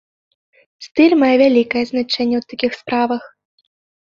[0.85, 3.23] Стыль мае вялікае значэнне ў такіх справах.